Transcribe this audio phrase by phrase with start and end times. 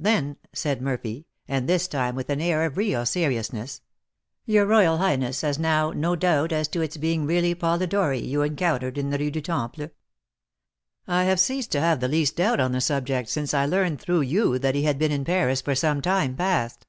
[0.00, 3.80] "Then," said Murphy (and this time with an air of real seriousness),
[4.44, 8.98] "your royal highness has now no doubt as to its being really Polidori you encountered
[8.98, 9.90] in the Rue du Temple?"
[11.06, 14.22] "I have ceased to have the least doubt on the subject, since I learned through
[14.22, 16.84] you that he had been in Paris for some time past."